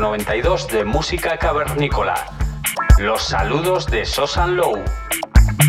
192 0.00 0.68
de 0.68 0.84
música 0.86 1.36
cavernícola. 1.36 2.14
Los 2.98 3.22
saludos 3.22 3.86
de 3.86 4.06
Sosan 4.06 4.56
Low. 4.56 4.82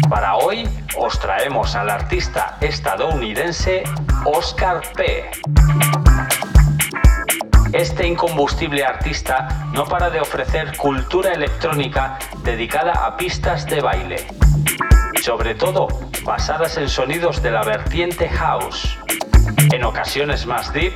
Para 0.10 0.38
hoy 0.38 0.70
os 0.98 1.20
traemos 1.20 1.76
al 1.76 1.90
artista 1.90 2.56
estadounidense 2.62 3.84
Oscar 4.24 4.84
P. 4.96 5.30
Este 7.74 8.08
incombustible 8.08 8.86
artista 8.86 9.68
no 9.74 9.84
para 9.84 10.10
de 10.10 10.22
ofrecer 10.22 10.78
cultura 10.78 11.34
electrónica 11.34 12.18
dedicada 12.42 13.06
a 13.06 13.18
pistas 13.18 13.66
de 13.66 13.82
baile, 13.82 14.28
sobre 15.22 15.56
todo 15.56 15.90
basadas 16.24 16.78
en 16.78 16.88
sonidos 16.88 17.44
de 17.44 17.52
la 17.52 17.64
vertiente 17.64 18.30
house, 18.30 18.98
en 19.74 19.84
ocasiones 19.84 20.46
más 20.46 20.72
deep, 20.72 20.94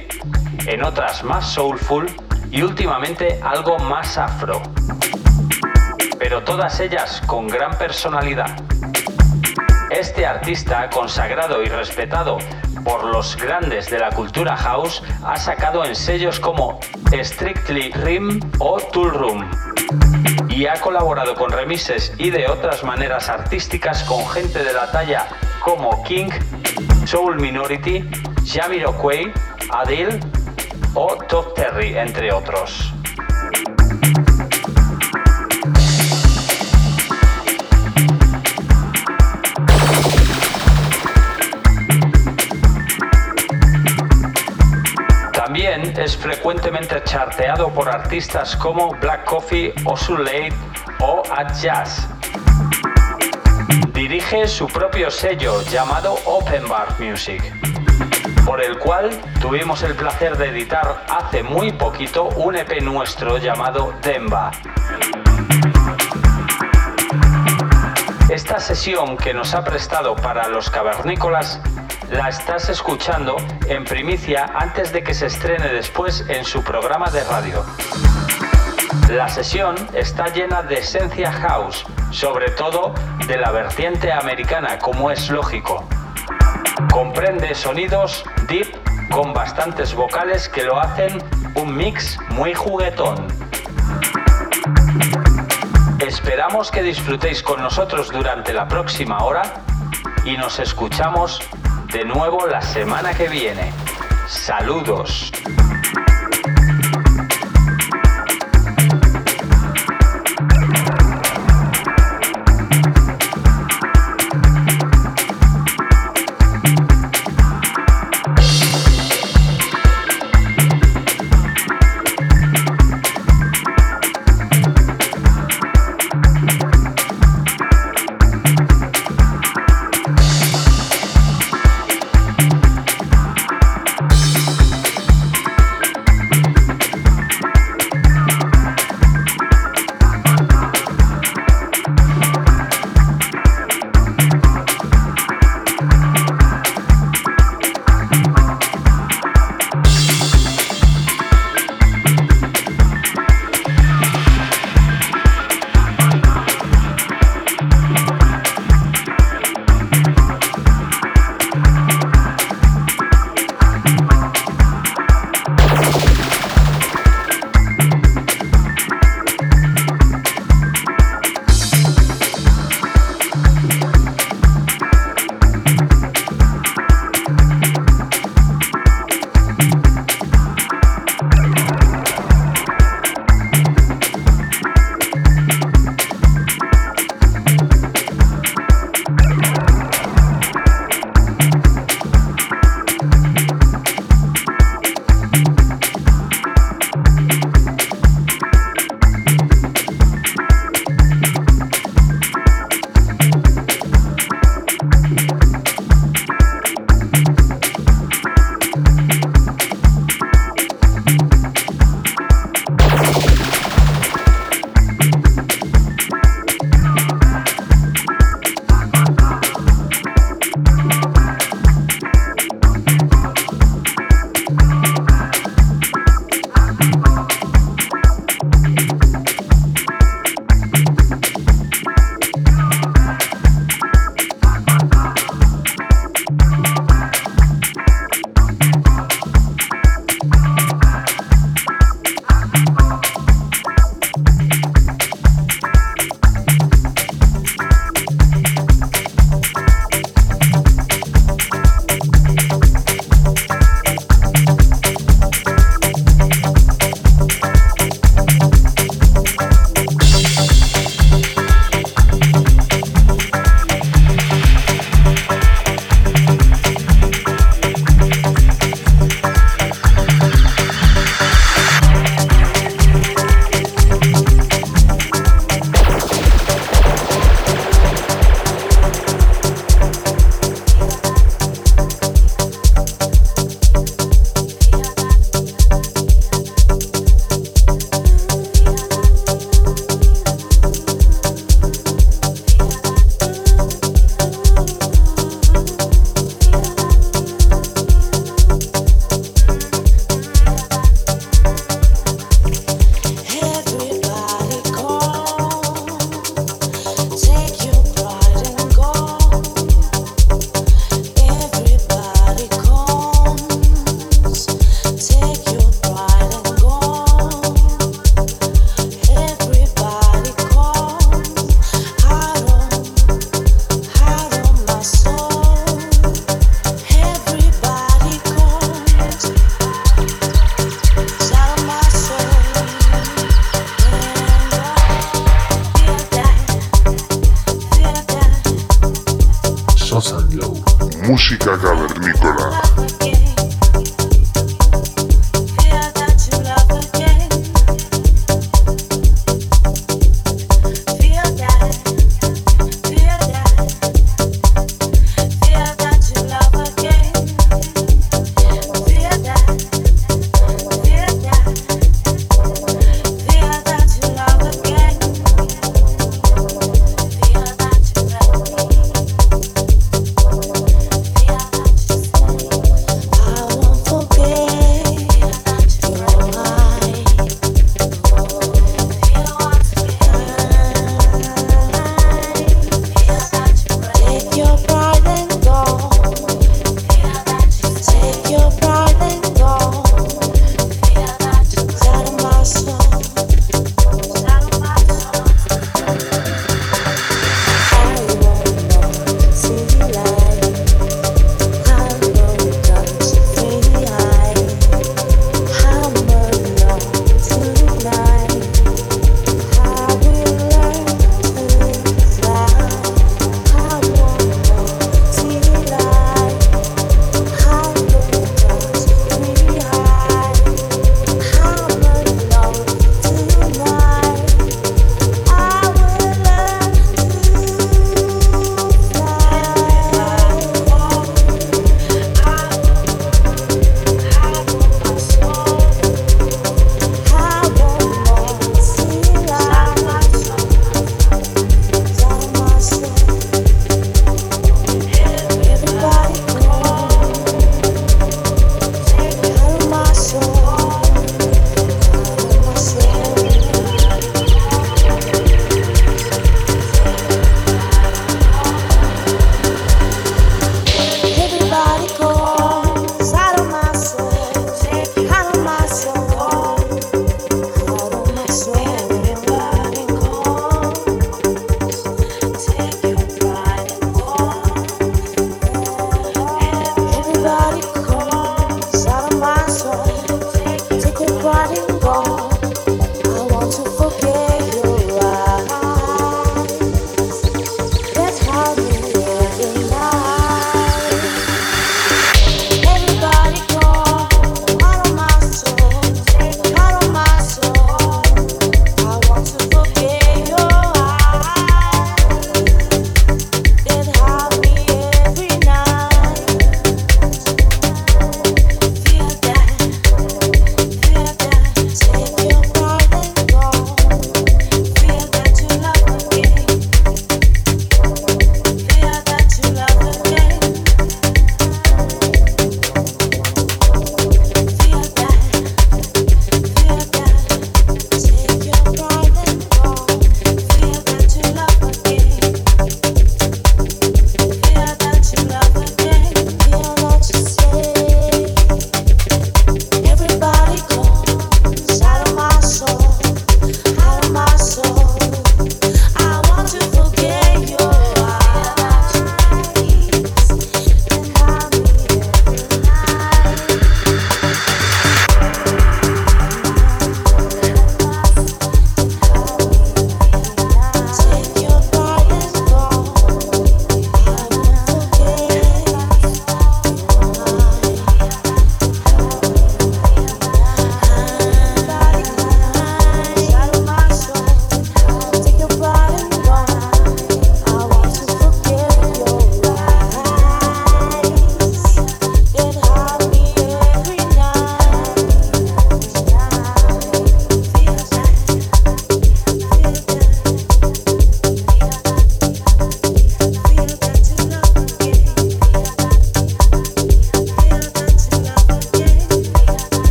en 0.68 0.86
otras 0.86 1.22
más 1.26 1.46
soulful 1.52 2.10
y 2.56 2.64
últimamente 2.64 3.38
algo 3.44 3.78
más 3.80 4.18
afro. 4.18 4.62
Pero 6.18 6.42
todas 6.44 6.80
ellas 6.80 7.22
con 7.28 7.50
gran 7.50 7.78
personalidad. 7.78 8.56
Este 9.92 10.26
artista, 10.26 10.90
consagrado 10.90 11.62
y 11.62 11.66
respetado 11.66 12.38
por 12.86 13.04
los 13.04 13.36
grandes 13.36 13.90
de 13.92 14.00
la 14.00 14.10
cultura 14.12 14.56
house, 14.56 15.04
ha 15.26 15.36
sacado 15.36 15.84
en 15.84 15.96
sellos 15.96 16.40
como 16.40 16.80
Strictly 17.12 17.92
Rim 17.92 18.40
o 18.60 18.78
Tool 18.80 19.12
Room 19.12 19.52
y 20.48 20.68
ha 20.68 20.76
colaborado 20.76 21.36
con 21.36 21.52
remises 21.52 22.14
y 22.18 22.30
de 22.30 22.48
otras 22.48 22.86
maneras 22.86 23.28
artísticas 23.28 24.04
con 24.06 24.26
gente 24.30 24.64
de 24.64 24.72
la 24.72 24.90
talla 24.92 25.28
como 25.60 26.02
King, 26.04 26.30
Soul 27.06 27.36
Minority, 27.36 28.10
Jamiroquai, 28.46 29.34
Adil 29.72 30.20
o 30.96 31.18
Top 31.28 31.54
Terry, 31.54 31.98
entre 31.98 32.32
otros. 32.32 32.94
También 45.34 45.94
es 45.98 46.16
frecuentemente 46.18 47.02
charteado 47.04 47.70
por 47.70 47.90
artistas 47.90 48.56
como 48.56 48.92
Black 49.02 49.26
Coffee 49.26 49.74
o 49.84 49.96
Late 50.18 50.54
o 51.00 51.24
At 51.30 51.54
Jazz. 51.62 52.08
Dirige 53.94 54.48
su 54.48 54.68
propio 54.68 55.12
sello 55.12 55.62
llamado 55.64 56.18
Open 56.26 56.68
Bar 56.68 57.00
Music 57.00 57.42
por 58.46 58.62
el 58.62 58.78
cual 58.78 59.10
tuvimos 59.42 59.82
el 59.82 59.96
placer 59.96 60.38
de 60.38 60.50
editar 60.50 61.04
hace 61.10 61.42
muy 61.42 61.72
poquito 61.72 62.30
un 62.30 62.56
EP 62.56 62.82
nuestro 62.82 63.40
llamado 63.40 63.94
Demba. 64.04 64.52
Esta 68.30 68.60
sesión 68.60 69.18
que 69.18 69.34
nos 69.34 69.56
ha 69.56 69.64
prestado 69.64 70.16
para 70.16 70.48
los 70.48 70.70
cavernícolas 70.70 71.60
la 72.12 72.30
estás 72.30 72.70
escuchando 72.70 73.36
en 73.68 73.84
primicia 73.84 74.46
antes 74.54 74.94
de 74.94 75.04
que 75.04 75.14
se 75.16 75.26
estrene 75.26 75.70
después 75.70 76.24
en 76.28 76.46
su 76.46 76.64
programa 76.64 77.10
de 77.10 77.24
radio. 77.24 77.66
La 79.10 79.28
sesión 79.28 79.76
está 79.94 80.28
llena 80.28 80.62
de 80.62 80.80
esencia 80.80 81.32
house, 81.32 81.86
sobre 82.12 82.52
todo 82.52 82.94
de 83.28 83.38
la 83.38 83.52
vertiente 83.52 84.12
americana, 84.12 84.78
como 84.78 85.10
es 85.10 85.30
lógico. 85.30 85.88
Comprende 86.92 87.56
sonidos 87.56 88.24
deep 88.48 88.68
con 89.10 89.34
bastantes 89.34 89.94
vocales 89.94 90.50
que 90.50 90.64
lo 90.64 90.80
hacen 90.80 91.24
un 91.56 91.76
mix 91.76 92.20
muy 92.30 92.54
juguetón. 92.54 93.28
Esperamos 96.00 96.72
que 96.72 96.84
disfrutéis 96.84 97.42
con 97.42 97.62
nosotros 97.62 98.12
durante 98.12 98.54
la 98.54 98.68
próxima 98.68 99.20
hora 99.20 99.42
y 100.26 100.38
nos 100.38 100.60
escuchamos 100.60 101.42
de 101.92 102.04
nuevo 102.04 102.46
la 102.48 102.62
semana 102.62 103.14
que 103.14 103.30
viene. 103.30 103.72
Saludos. 104.28 105.32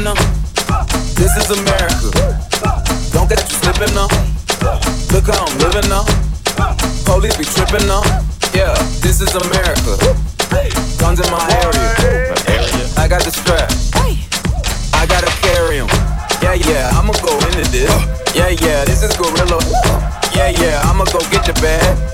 living 0.00 0.06
up. 0.06 0.18
Uh. 0.70 0.84
This 1.14 1.36
is 1.36 1.50
America. 1.50 2.10
Don't 3.12 3.28
get 3.28 3.40
you 3.40 3.56
slipping 3.60 3.96
up. 3.96 4.10
Look 5.12 5.26
how 5.26 5.44
I'm 5.44 5.58
living 5.58 5.92
up. 5.92 6.06
Police 7.04 7.36
be 7.36 7.44
tripping 7.44 7.88
up. 7.90 8.04
Yeah, 8.54 8.74
this 9.00 9.20
is 9.20 9.34
America. 9.34 9.96
Guns 10.98 11.20
in 11.20 11.30
my 11.30 11.44
area. 11.64 12.34
I 12.96 13.08
got 13.08 13.22
the 13.22 13.30
strap. 13.30 13.70
I 14.94 15.06
gotta 15.06 15.30
carry 15.42 15.80
em. 15.80 15.88
Yeah, 16.42 16.54
yeah, 16.54 16.90
I'ma 16.94 17.12
go 17.22 17.36
into 17.46 17.70
this. 17.70 17.90
Yeah, 18.34 18.48
yeah, 18.48 18.84
this 18.84 19.02
is 19.02 19.16
gorilla. 19.16 19.60
Yeah, 20.34 20.50
yeah, 20.50 20.82
I'ma 20.84 21.04
go 21.04 21.18
get 21.30 21.46
your 21.46 21.54
bag. 21.56 22.09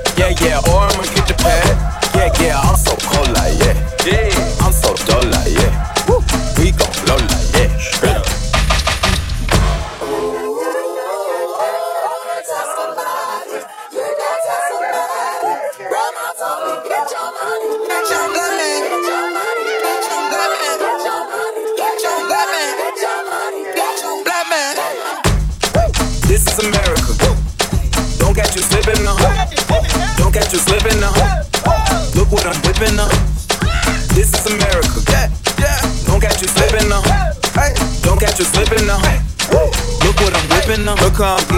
come. 41.16 41.55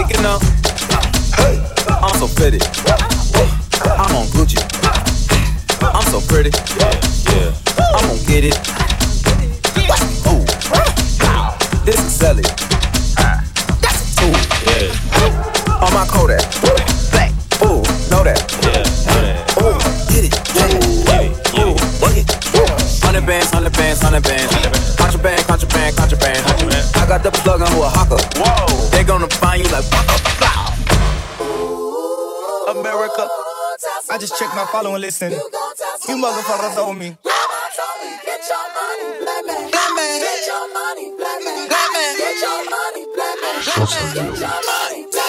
Follow 34.71 34.93
and 34.95 35.01
listen. 35.01 35.31
You 35.31 35.37
motherfuckers 36.17 36.77
owe 36.77 36.93
me. 36.93 37.17
Get 38.25 38.41
your 38.49 38.65
money, 38.73 39.19
black 39.19 39.45
man. 39.45 39.69
Black 39.71 39.91
man. 39.95 40.19
Get 40.21 40.47
your 40.47 40.73
money, 40.73 41.13
black 41.17 41.43
man. 41.43 41.67
Black 41.67 41.89
man. 41.93 42.17
Get 42.17 42.41
your 42.41 42.69
money. 42.69 43.05
Black 43.15 43.35
man. 43.41 43.61
Get 43.65 44.15
your 44.15 44.31
money, 44.31 45.05
black 45.11 45.21
man. 45.21 45.28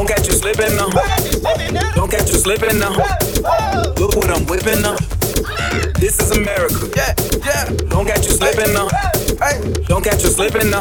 Don't 0.00 0.08
catch 0.08 0.28
you 0.28 0.32
slipping 0.32 0.76
now. 0.76 0.88
Don't 1.94 2.10
catch 2.10 2.30
you 2.30 2.38
slipping 2.38 2.78
now. 2.78 2.92
Look 3.98 4.16
what 4.16 4.30
I'm 4.30 4.46
whipping 4.46 4.80
now. 4.80 4.96
This 6.00 6.18
is 6.18 6.30
America. 6.30 6.88
Yeah, 6.96 7.12
yeah. 7.44 7.66
Don't 7.90 8.06
catch 8.06 8.24
you 8.24 8.32
slipping 8.32 8.72
now. 8.72 8.88
Don't 9.88 10.02
catch 10.02 10.22
you 10.24 10.30
slipping 10.30 10.70
now. 10.70 10.80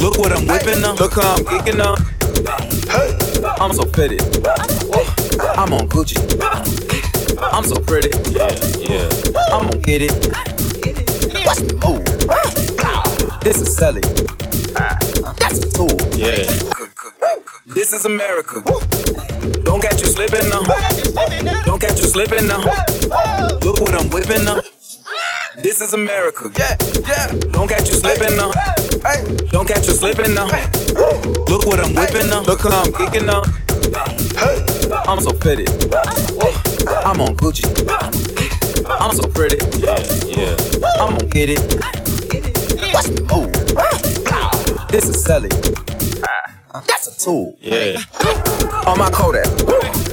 Look 0.00 0.16
what 0.16 0.32
I'm 0.32 0.46
whipping 0.46 0.80
now. 0.80 0.94
Look 0.94 1.12
how 1.12 1.34
I'm 1.36 1.44
kicking 1.44 1.78
up. 1.78 1.98
I'm 3.60 3.74
so 3.74 3.84
pretty. 3.84 4.16
I'm 5.54 5.74
on 5.74 5.86
Gucci. 5.90 6.16
I'm 7.38 7.64
so 7.64 7.78
pretty. 7.80 8.08
Yeah, 8.32 8.48
yeah. 8.80 9.10
I'm 9.52 9.68
gonna 9.68 9.76
get 9.76 10.00
it. 10.00 10.12
Watch 11.44 11.60
me 11.60 11.74
move. 11.84 12.02
This 13.42 13.60
is 13.60 13.76
Sally. 13.76 14.00
Ah. 14.74 14.96
That's 15.38 15.58
a 15.58 15.70
tool. 15.70 15.90
Yeah. 16.16 16.95
This 17.66 17.90
This 17.90 18.00
is 18.00 18.04
America. 18.04 18.62
Don't 19.64 19.80
catch 19.80 20.00
you 20.00 20.06
slipping 20.06 20.48
now. 20.50 20.62
Don't 21.64 21.80
catch 21.80 22.00
you 22.00 22.06
slipping 22.06 22.46
now. 22.46 22.58
Look 23.62 23.80
what 23.80 23.94
I'm 23.94 24.08
whipping 24.10 24.44
now. 24.44 24.60
This 25.56 25.80
is 25.80 25.92
America. 25.92 26.50
Yeah, 26.58 26.76
yeah. 27.08 27.26
Don't 27.52 27.68
catch 27.68 27.88
you 27.88 27.94
slipping 27.94 28.36
now. 28.36 28.52
Don't 29.50 29.66
catch 29.66 29.86
you 29.88 29.94
slipping 29.94 30.34
now. 30.34 30.46
Look 31.46 31.66
what 31.66 31.80
I'm 31.80 31.94
whipping 31.94 32.28
now. 32.28 32.42
Look 32.42 32.62
how 32.62 32.82
I'm 32.82 32.92
kicking 32.92 33.26
now. 33.26 33.42
I'm 35.08 35.20
so 35.20 35.32
pretty. 35.32 35.66
I'm 37.04 37.20
on 37.20 37.36
Gucci. 37.36 37.66
I'm 38.88 39.14
so 39.14 39.28
pretty. 39.28 39.58
Yeah, 39.78 39.98
yeah. 40.26 40.56
I'm 41.00 41.16
gonna 41.16 41.26
get 41.26 41.50
it. 41.50 41.60
Watch 42.92 43.08
me 43.08 43.20
move. 43.30 43.52
This 44.88 45.08
is 45.08 45.22
Sally. 45.24 45.50
That's 46.86 47.06
a 47.08 47.18
tool. 47.18 47.56
Yeah. 47.60 48.02
On 48.86 48.98
my 48.98 49.10
Kodak. 49.10 49.46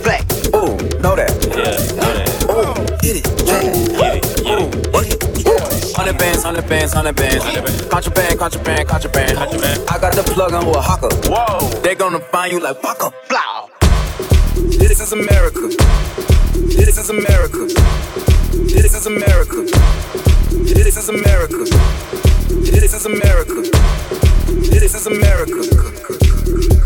Black. 0.04 0.24
Ooh, 0.56 0.78
know 1.00 1.16
that. 1.16 1.32
Yeah, 1.50 1.78
know 1.98 2.14
that. 2.14 2.30
Ooh, 2.50 2.74
get 3.02 3.18
it. 3.18 3.28
Yeah. 3.46 3.62
Get 3.94 4.16
it, 4.20 4.36
get 4.44 4.60
it. 4.60 5.96
Hundred 5.96 6.18
bands, 6.18 6.44
hundred 6.44 6.68
bands, 6.68 6.94
hundred 6.94 7.16
bands. 7.16 7.44
Contraband, 7.90 8.40
contraband, 8.40 8.88
contraband. 8.88 9.38
Contraband. 9.38 9.90
I 9.90 10.00
got 10.00 10.14
the 10.14 10.24
plug 10.24 10.54
on 10.54 10.66
with 10.66 10.76
a 10.76 10.82
hawker. 10.82 11.10
Whoa. 11.30 11.70
They 11.82 11.96
gonna 11.96 12.20
find 12.20 12.52
you 12.52 12.60
like 12.60 12.82
Waka. 12.84 13.12
Blah. 13.30 13.70
This 14.56 15.00
is 15.00 15.12
America. 15.14 15.70
This 16.54 16.98
is 16.98 17.10
America. 17.10 17.68
This 18.54 18.94
is 18.96 19.06
America. 19.06 19.66
This 20.52 20.98
is 20.98 21.10
America. 21.10 21.66
This 22.64 22.94
is 22.94 23.06
America. 23.06 23.64
This 24.70 24.96
is 24.96 25.08
America. 25.08 26.03
Listen 26.54 26.83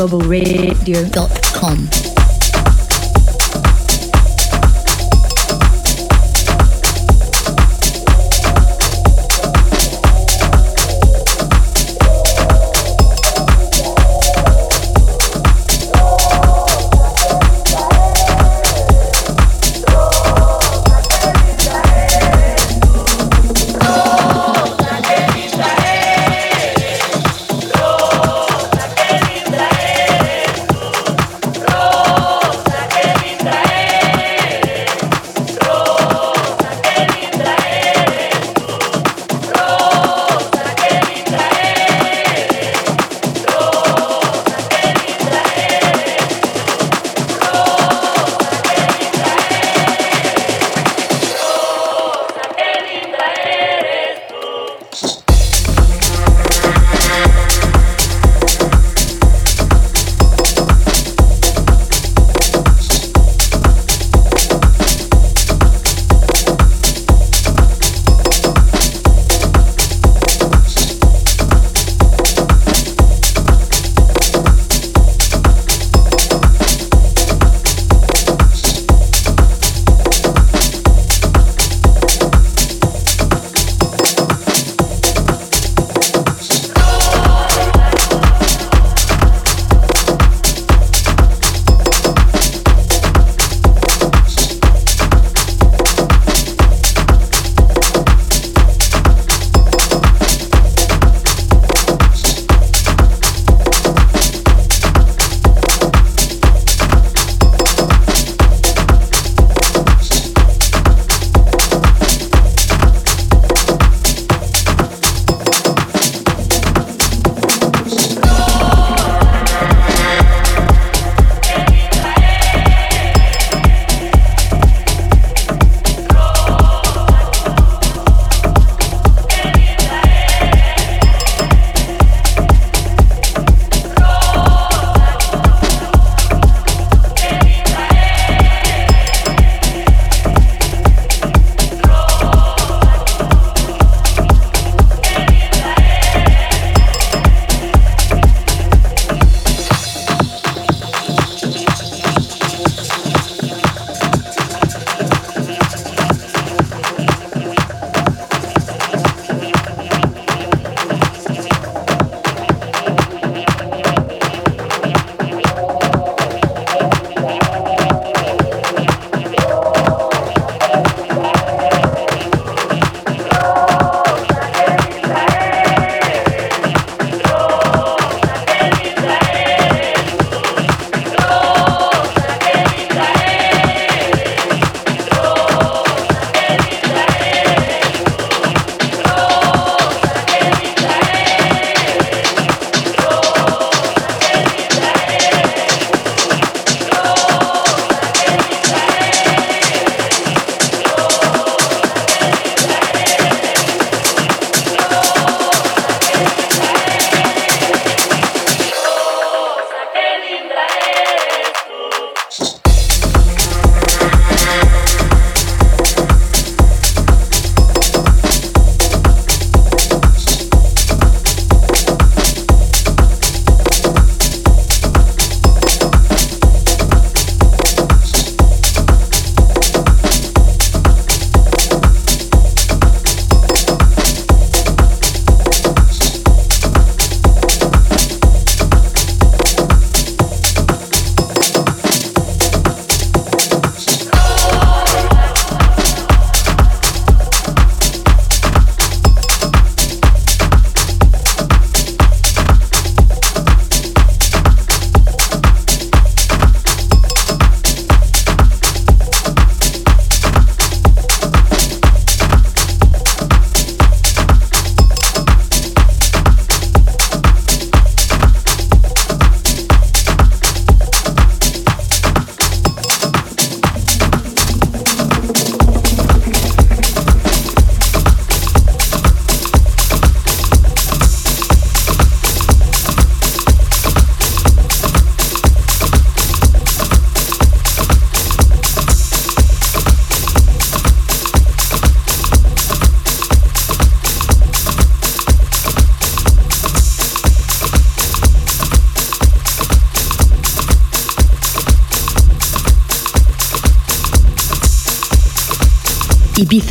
globalradio.com. 0.00 1.49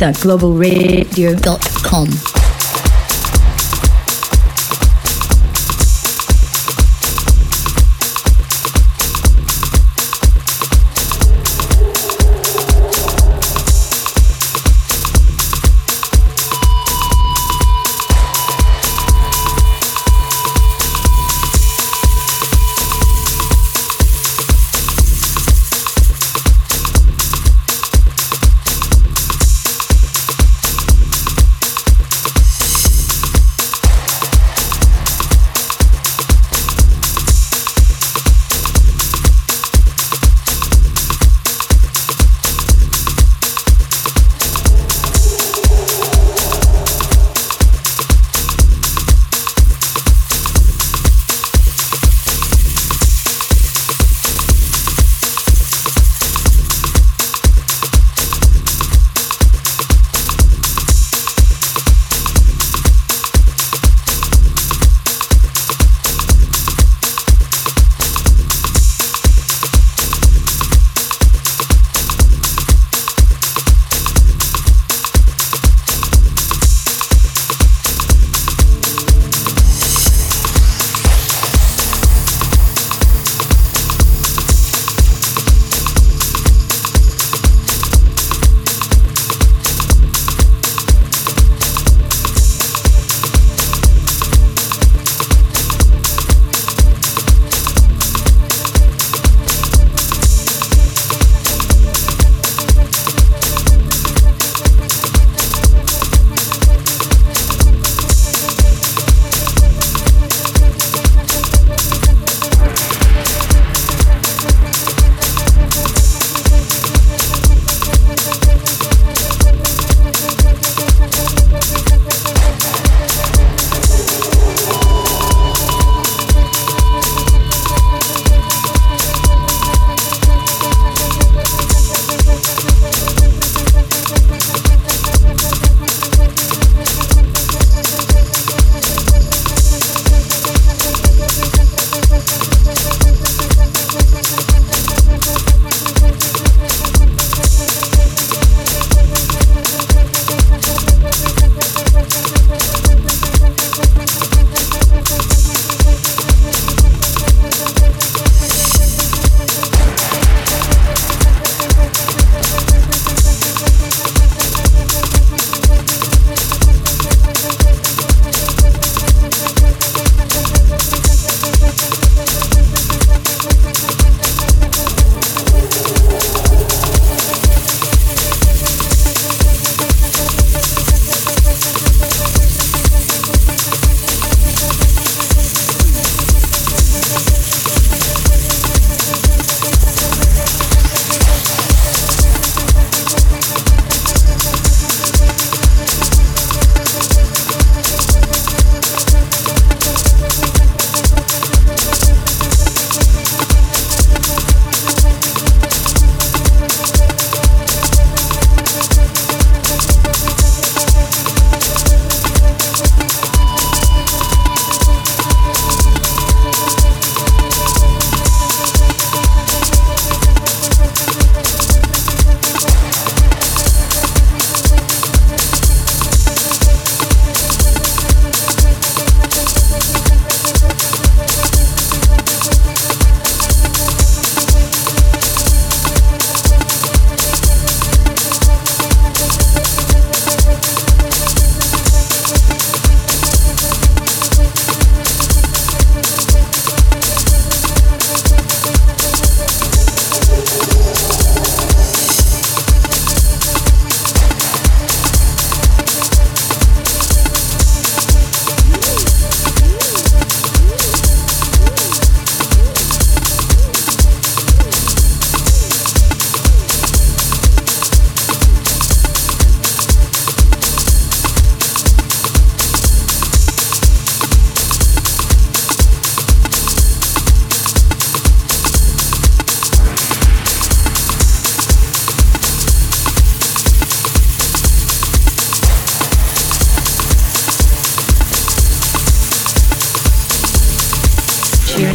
ibizaglobalradio.com. 0.00 2.29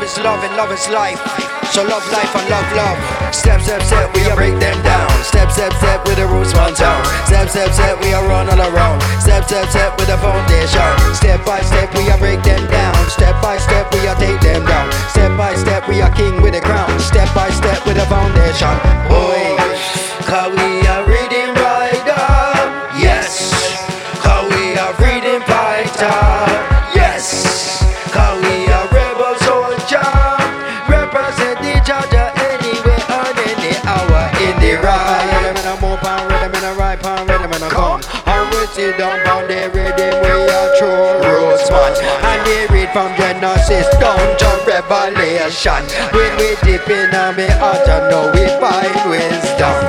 Is 0.00 0.16
love 0.24 0.40
and 0.40 0.56
love 0.56 0.72
is 0.72 0.88
life. 0.88 1.20
So 1.68 1.84
love 1.84 2.00
life 2.08 2.32
and 2.32 2.48
love 2.48 2.64
love. 2.72 2.98
Step, 3.34 3.60
step, 3.60 3.82
step, 3.82 4.08
we 4.16 4.24
are 4.30 4.36
break 4.36 4.56
them 4.60 4.80
down. 4.82 5.10
Step, 5.22 5.50
step, 5.50 5.72
step 5.74 6.00
with 6.08 6.16
the 6.16 6.26
roots 6.26 6.54
one 6.54 6.72
town. 6.72 7.04
Step, 7.26 7.48
step, 7.48 7.72
step, 7.72 8.00
we 8.00 8.14
are 8.14 8.24
run 8.26 8.48
all 8.48 8.60
around. 8.72 9.02
Step, 9.20 9.44
step, 9.44 9.68
step 9.68 9.92
with 9.98 10.08
the 10.08 10.16
foundation. 10.16 10.88
Step 11.12 11.44
by 11.44 11.60
step, 11.60 11.92
we 11.92 12.08
are 12.08 12.18
break 12.18 12.42
them 12.42 12.64
down. 12.70 12.96
Step 13.10 13.36
by 13.42 13.58
step, 13.58 13.92
we 13.92 14.06
are 14.06 14.16
take 14.16 14.40
them 14.40 14.64
down. 14.64 14.90
Step 15.12 15.36
by 15.36 15.54
step, 15.56 15.88
we 15.88 16.00
are 16.00 16.12
king 16.16 16.40
with 16.40 16.54
the 16.54 16.60
crown. 16.60 16.88
Step 17.00 17.28
by 17.34 17.50
step 17.50 17.84
with 17.84 17.96
the 17.96 18.06
foundation. 18.06 18.72
Boy, 19.12 19.56
cause 20.24 20.56
we 20.56 20.73
from 42.94 43.12
Genesis 43.16 43.88
down 43.98 44.38
to 44.38 44.46
Revelation. 44.68 45.82
When 46.14 46.30
we 46.38 46.54
dip 46.62 46.88
in 46.88 47.10
me 47.36 47.48
heart, 47.58 47.88
I 47.88 48.08
know 48.08 48.30
we 48.30 48.46
find 48.62 48.94
wisdom. 49.10 49.82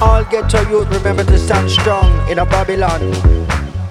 All 0.00 0.24
get 0.24 0.48
to 0.48 0.66
youth, 0.70 0.88
remember 0.88 1.24
to 1.24 1.38
stand 1.38 1.70
strong 1.70 2.10
in 2.30 2.38
a 2.38 2.46
Babylon. 2.46 3.12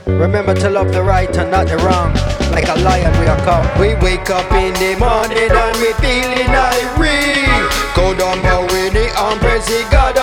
Remember 0.07 0.55
to 0.55 0.69
love 0.71 0.91
the 0.91 1.03
right 1.03 1.37
and 1.37 1.51
not 1.51 1.67
the 1.67 1.77
wrong. 1.77 2.11
Like 2.49 2.69
a 2.69 2.79
lion 2.81 3.13
we 3.19 3.27
are 3.27 3.37
come. 3.45 3.67
We 3.79 3.93
wake 4.01 4.31
up 4.31 4.51
in 4.53 4.73
the 4.73 4.95
morning 4.97 5.51
and 5.51 5.77
we 5.77 5.93
feeling 6.01 6.49
irate. 6.49 7.69
Go 7.95 8.17
down 8.17 8.41
we 8.73 8.89
the 8.89 9.13
arm 9.17 9.39
praise 9.39 9.67
God 9.91 10.14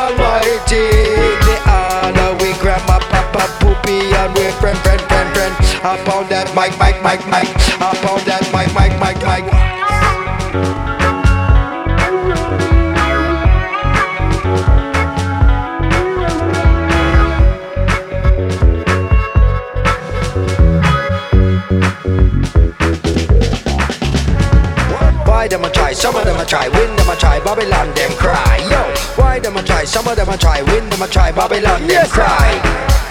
Almighty. 0.63 1.03
The 1.45 1.57
honor 1.69 2.33
we 2.39 2.53
grandma, 2.61 2.99
papa, 2.99 3.47
poopy 3.61 4.15
and 4.15 4.35
we 4.35 4.51
friend, 4.61 4.79
friend, 4.79 5.01
friend, 5.03 5.35
friend. 5.35 5.55
Up 5.85 6.09
on 6.15 6.29
that 6.29 6.55
mic, 6.55 6.79
mic, 6.79 7.03
mic, 7.03 7.21
mic. 7.27 7.49
Up 7.81 7.99
on 8.11 8.25
that 8.27 8.43
mic, 8.53 8.73
mic, 8.75 8.93
mic, 9.01 9.19
mic. 9.27 9.45
Why 25.27 25.49
them 25.49 25.65
a 25.65 25.71
try? 25.71 25.93
Some 25.93 26.15
of 26.15 26.25
them 26.25 26.39
a 26.39 26.45
try. 26.45 26.69
Win 26.69 26.95
them 26.97 27.09
a 27.09 27.17
try. 27.17 27.41
Babylon 27.41 27.93
them 27.95 28.13
cry. 28.13 28.59
Yo. 28.71 28.92
Why 29.33 29.41
them 29.41 29.57
a 29.57 29.63
try? 29.63 29.85
Some 29.85 30.07
of 30.07 30.17
them 30.17 30.29
a 30.29 30.37
try. 30.37 30.61
Win 30.61 30.91
them 30.91 31.01
a 31.01 31.09
try. 31.09 31.33
Babylon 31.33 31.87
them 31.87 32.07
cry. 32.11 32.61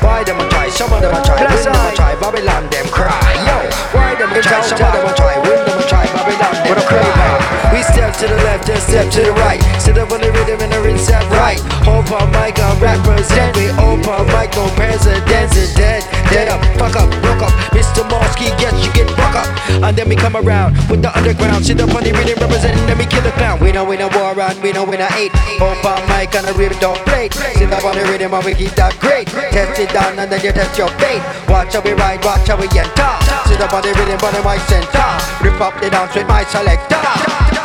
Why 0.02 0.24
them 0.24 0.40
a 0.40 0.48
try? 0.50 0.70
Some 0.70 0.94
of 0.94 1.02
them 1.02 1.16
a 1.16 1.26
try. 1.26 1.42
Win 1.42 1.64
them 1.64 1.74
a 1.74 1.96
try. 1.96 2.14
Babylon 2.14 2.70
them 2.70 2.86
cry. 2.90 3.34
Yo. 3.42 3.58
Why 3.98 4.14
them 4.14 4.32
a 4.32 4.40
try? 4.40 4.62
Some 4.62 4.86
of 4.86 4.94
them 4.94 5.08
a 5.08 5.16
try. 5.16 5.40
Win 5.40 5.66
them 5.66 5.80
a 5.80 5.88
try. 5.90 6.06
Babylon 6.06 6.64
them 6.64 6.86
cry. 6.86 7.61
We 7.72 7.84
step 7.88 8.12
to 8.20 8.28
the 8.28 8.36
left 8.44 8.68
and 8.68 8.84
step 8.84 9.08
to 9.16 9.22
the 9.24 9.32
right. 9.32 9.64
Sit 9.80 9.98
up 9.98 10.12
on 10.12 10.20
the 10.20 10.32
rhythm 10.32 10.60
and 10.60 10.72
the 10.72 10.82
rinse 10.84 11.08
that 11.08 11.24
right. 11.32 11.56
Open 11.88 12.28
mic 12.36 12.60
and 12.60 12.76
represent. 12.84 13.56
We 13.56 13.72
open 13.80 14.28
mic, 14.36 14.52
no 14.60 14.68
presidents 14.76 15.56
is 15.56 15.72
dead. 15.74 16.04
Dead 16.28 16.52
up, 16.52 16.60
fuck 16.76 17.00
up, 17.00 17.08
broke 17.24 17.48
up. 17.48 17.54
Mr. 17.72 18.04
Mosky 18.12 18.52
gets 18.60 18.84
you 18.84 18.92
get 18.92 19.08
fuck 19.16 19.40
up. 19.40 19.48
And 19.72 19.96
then 19.96 20.12
we 20.12 20.20
come 20.20 20.36
around 20.36 20.76
with 20.92 21.02
the 21.02 21.16
underground. 21.16 21.64
Sit 21.64 21.80
up 21.80 21.96
on 21.96 22.04
the 22.04 22.12
rhythm 22.12 22.44
representing, 22.44 22.84
then 22.92 23.00
we 23.00 23.08
kill 23.08 23.24
the 23.24 23.32
clown. 23.40 23.64
We 23.64 23.72
know 23.72 23.88
we 23.88 23.96
a 23.96 24.12
war 24.20 24.36
and 24.36 24.60
we 24.60 24.76
know 24.76 24.84
we 24.84 25.00
know 25.00 25.08
eight. 25.16 25.32
Open 25.64 25.96
mic 26.12 26.36
and 26.36 26.52
a 26.52 26.54
rip 26.60 26.76
don't 26.84 27.00
plate. 27.08 27.32
Sit 27.56 27.72
up 27.72 27.88
on 27.88 27.96
the 27.96 28.04
rhythm 28.04 28.36
and 28.36 28.44
we 28.44 28.52
keep 28.52 28.76
that 28.76 29.00
great. 29.00 29.32
Test 29.56 29.80
it 29.80 29.96
down 29.96 30.20
and 30.20 30.28
then 30.28 30.44
you 30.44 30.52
test 30.52 30.76
your 30.76 30.92
fate. 31.00 31.24
Watch 31.48 31.72
how 31.72 31.82
we 31.82 31.96
ride, 31.96 32.20
watch 32.28 32.52
how 32.52 32.60
we 32.60 32.68
enter. 32.76 33.12
Sit 33.48 33.64
up 33.64 33.72
on 33.72 33.82
the 33.82 33.96
rhythm, 33.96 34.20
but 34.20 34.36
the 34.36 34.44
mic 34.44 34.60
center. 34.68 35.08
Rip 35.40 35.60
up 35.64 35.80
the 35.80 35.90
dance 35.90 36.16
with 36.16 36.28
my 36.28 36.44
selector. 36.52 37.61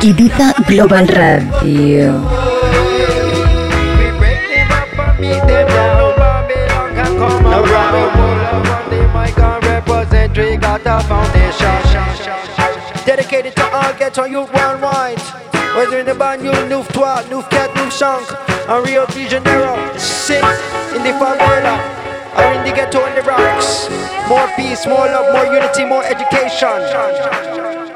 Ibiza 0.00 0.54
Global 0.66 1.06
Radio. 1.12 2.24
We 4.00 4.06
break 4.16 4.40
them 4.48 4.72
up 4.72 4.98
and 4.98 5.18
beat 5.20 5.44
them 5.44 5.68
down. 5.68 6.16
Babylon 6.16 6.88
can 6.96 7.12
come 7.20 7.46
around. 7.46 8.10
Pull 8.16 8.40
up 8.40 8.64
on 8.64 8.88
the 8.88 9.00
mic 9.12 9.38
and 9.38 9.60
represent. 9.64 10.36
We 10.38 10.56
got 10.56 10.80
a 10.86 11.04
foundation. 11.04 11.84
Dedicated 13.04 13.54
to 13.56 13.64
all 13.76 13.92
ghetto 13.92 14.24
youth 14.24 14.50
worldwide. 14.54 15.20
Whether 15.76 15.98
in 16.00 16.06
the 16.06 16.14
band, 16.14 16.42
you 16.42 16.52
new 16.66 16.82
twat, 16.96 17.28
new 17.28 17.42
cat, 17.42 17.74
new 17.76 17.90
song. 17.90 18.24
And 18.68 18.86
Rio 18.86 19.04
de 19.06 19.28
Janeiro, 19.28 19.76
sing 19.98 20.42
in 20.96 21.02
the 21.04 21.12
favela. 21.20 22.09
Or 22.36 22.52
in 22.54 22.62
the 22.64 22.72
ghetto 22.74 23.00
and 23.04 23.16
the 23.16 23.22
rocks. 23.22 23.88
More 24.28 24.48
peace, 24.56 24.86
more 24.86 25.06
love, 25.06 25.32
more 25.34 25.52
unity, 25.52 25.84
more 25.84 26.04
education. 26.04 27.89